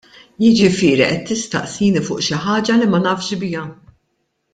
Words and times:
Jiġifieri 0.43 1.05
qed 1.15 1.21
tistaqsini 1.27 2.01
fuq 2.07 2.21
xi 2.27 2.35
ħaġa 2.45 2.75
li 2.79 2.87
ma 2.91 2.99
nafx 3.05 3.29
biha. 3.43 3.63